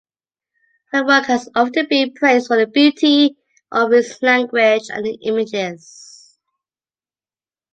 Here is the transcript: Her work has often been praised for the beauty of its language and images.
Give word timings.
Her 0.91 1.05
work 1.05 1.25
has 1.27 1.47
often 1.53 1.85
been 1.87 2.13
praised 2.15 2.47
for 2.47 2.57
the 2.57 2.65
beauty 2.65 3.37
of 3.71 3.93
its 3.93 4.19
language 4.23 4.87
and 4.89 5.05
images. 5.21 6.39